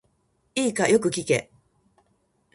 [0.55, 1.51] いいか、よく聞け。